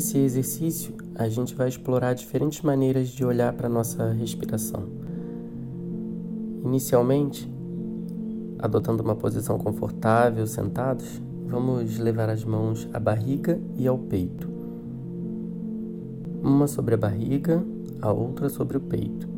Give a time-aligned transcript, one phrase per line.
[0.00, 4.84] nesse exercício, a gente vai explorar diferentes maneiras de olhar para a nossa respiração.
[6.64, 7.46] Inicialmente,
[8.58, 14.48] adotando uma posição confortável, sentados, vamos levar as mãos à barriga e ao peito.
[16.42, 17.62] Uma sobre a barriga,
[18.00, 19.28] a outra sobre o peito.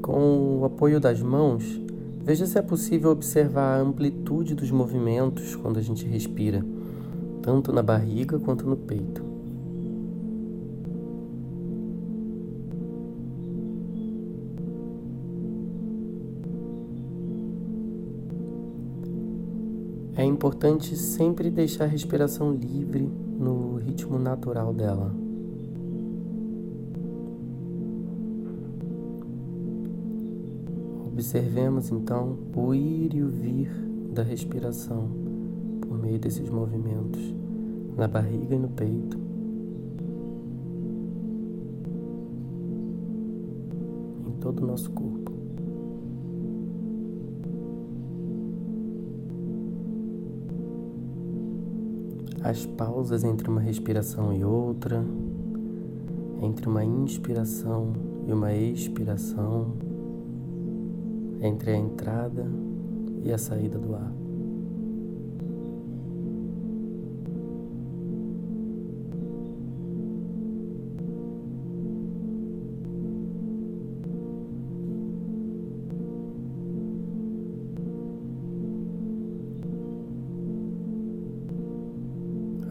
[0.00, 1.64] Com o apoio das mãos,
[2.28, 6.62] veja se é possível observar a amplitude dos movimentos quando a gente respira,
[7.40, 9.24] tanto na barriga quanto no peito.
[20.14, 25.17] É importante sempre deixar a respiração livre no ritmo natural dela.
[31.18, 33.68] Observemos então o ir e o vir
[34.14, 35.10] da respiração
[35.80, 37.34] por meio desses movimentos
[37.96, 39.18] na barriga e no peito.
[44.28, 45.32] Em todo o nosso corpo.
[52.44, 55.04] as pausas entre uma respiração e outra,
[56.40, 57.92] entre uma inspiração
[58.26, 59.87] e uma expiração,
[61.40, 62.46] entre a entrada
[63.22, 64.12] e a saída do ar.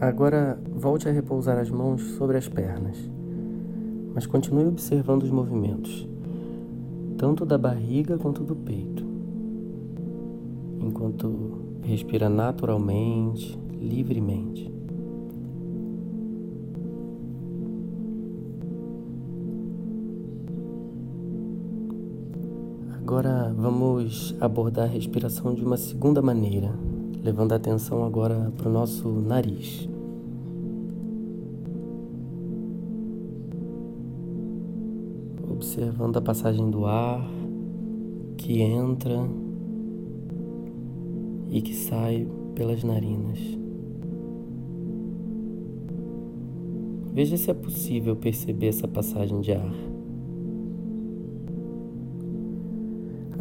[0.00, 2.96] Agora volte a repousar as mãos sobre as pernas,
[4.14, 6.08] mas continue observando os movimentos,
[7.18, 9.04] tanto da barriga quanto do peito,
[10.80, 14.72] enquanto respira naturalmente, livremente.
[22.94, 26.70] Agora vamos abordar a respiração de uma segunda maneira,
[27.20, 29.88] levando a atenção agora para o nosso nariz.
[35.78, 37.24] Observando a passagem do ar
[38.36, 39.16] que entra
[41.48, 43.38] e que sai pelas narinas.
[47.14, 49.72] Veja se é possível perceber essa passagem de ar.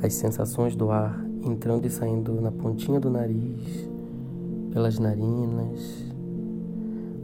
[0.04, 3.90] As sensações do ar entrando e saindo na pontinha do nariz,
[4.72, 6.06] pelas narinas,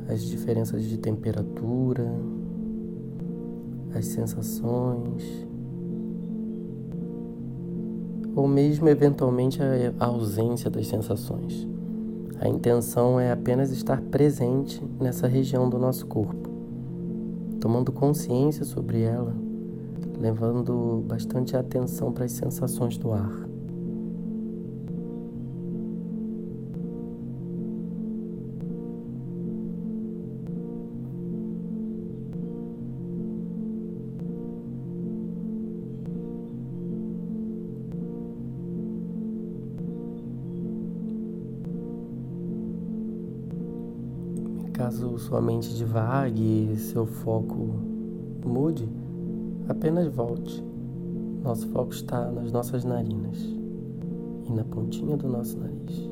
[0.09, 2.11] as diferenças de temperatura,
[3.93, 5.47] as sensações,
[8.35, 9.59] ou mesmo eventualmente
[9.99, 11.67] a ausência das sensações.
[12.39, 16.49] A intenção é apenas estar presente nessa região do nosso corpo,
[17.59, 19.35] tomando consciência sobre ela,
[20.19, 23.52] levando bastante atenção para as sensações do ar.
[44.73, 47.75] Caso sua mente divague e seu foco
[48.43, 48.89] mude,
[49.69, 50.63] apenas volte.
[51.43, 53.37] Nosso foco está nas nossas narinas
[54.47, 56.09] e na pontinha do nosso nariz.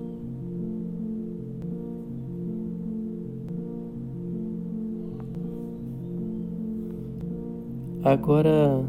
[8.04, 8.86] Agora,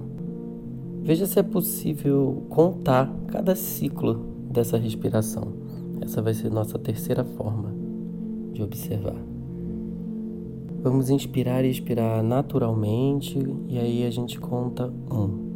[1.03, 4.15] veja se é possível contar cada ciclo
[4.51, 5.53] dessa respiração.
[6.01, 7.73] Essa vai ser nossa terceira forma
[8.53, 9.32] de observar.
[10.83, 13.39] Vamos inspirar e expirar naturalmente
[13.69, 15.53] e aí a gente conta um.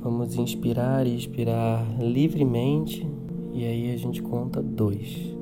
[0.00, 3.06] Vamos inspirar e expirar livremente
[3.52, 5.36] e aí a gente conta dois.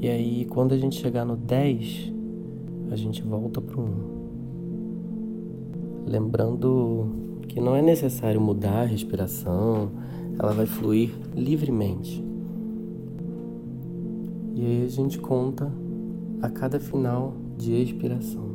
[0.00, 2.12] E aí quando a gente chegar no 10,
[2.90, 3.88] a gente volta para o 1.
[6.08, 7.06] Lembrando
[7.46, 9.92] que não é necessário mudar a respiração,
[10.36, 12.26] ela vai fluir livremente.
[14.58, 15.72] E aí a gente conta
[16.42, 18.47] a cada final de expiração.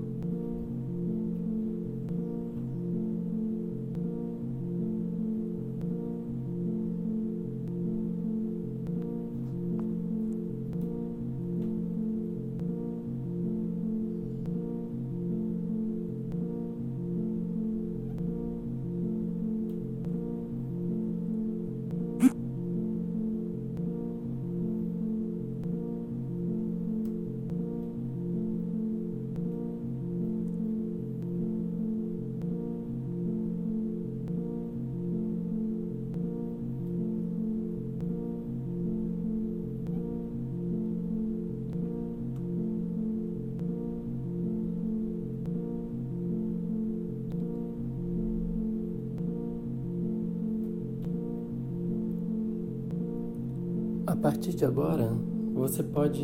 [54.13, 55.09] A partir de agora,
[55.55, 56.23] você pode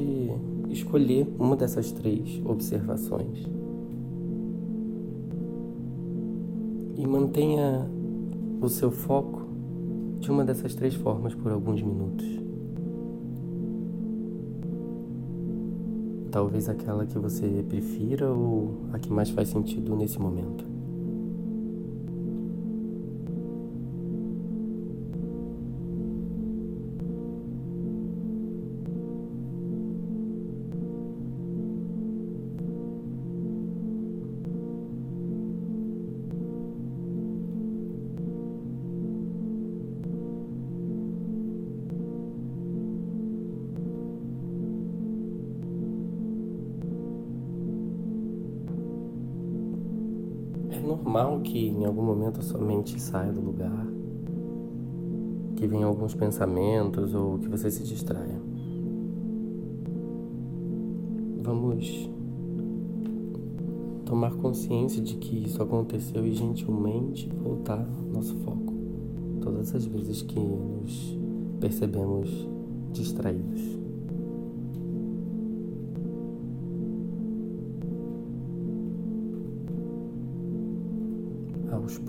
[0.69, 3.44] escolher uma dessas três observações
[6.95, 7.89] e mantenha
[8.62, 9.41] o seu foco
[10.19, 12.27] de uma dessas três formas por alguns minutos.
[16.30, 20.63] Talvez aquela que você prefira ou a que mais faz sentido nesse momento.
[51.00, 53.88] Normal que em algum momento a sua mente saia do lugar,
[55.56, 58.40] que venham alguns pensamentos ou que você se distraia.
[61.42, 62.10] Vamos
[64.06, 68.74] tomar consciência de que isso aconteceu e gentilmente voltar nosso foco
[69.42, 71.18] todas as vezes que nos
[71.60, 72.30] percebemos
[72.92, 73.78] distraídos.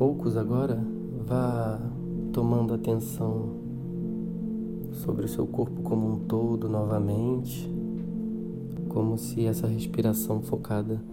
[0.00, 0.82] Poucos agora,
[1.26, 1.78] vá
[2.32, 3.50] tomando atenção
[4.92, 7.70] sobre o seu corpo como um todo novamente,
[8.88, 11.04] como se essa respiração focada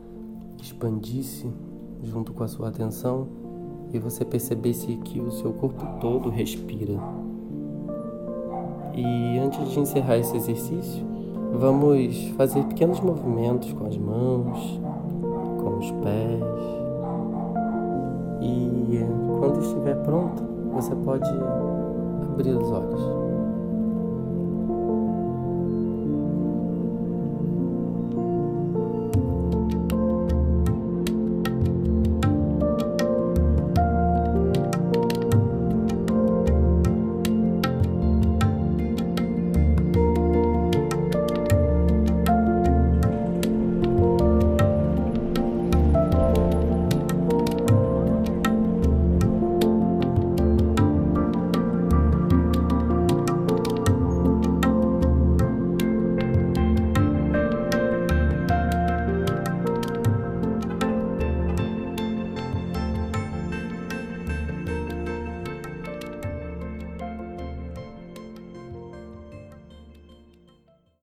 [0.58, 1.52] expandisse
[2.02, 3.28] junto com a sua atenção
[3.92, 6.94] e você percebesse que o seu corpo todo respira.
[8.96, 11.06] E antes de encerrar esse exercício,
[11.60, 14.80] vamos fazer pequenos movimentos com as mãos,
[15.62, 16.87] com os pés
[18.42, 19.00] e
[19.40, 20.44] quando estiver pronto,
[20.74, 21.30] você pode
[22.34, 23.17] abrir os olhos.